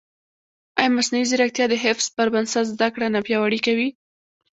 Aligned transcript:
ایا 0.79 0.89
مصنوعي 0.95 1.25
ځیرکتیا 1.29 1.65
د 1.69 1.75
حفظ 1.83 2.05
پر 2.15 2.27
بنسټ 2.33 2.65
زده 2.73 2.87
کړه 2.93 3.07
نه 3.15 3.19
پیاوړې 3.25 3.59
کوي؟ 3.67 3.89